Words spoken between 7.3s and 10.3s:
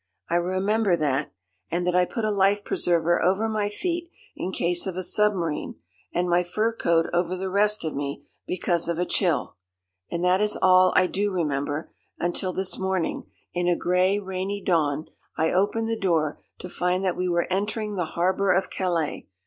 the rest of me, because of a chill. And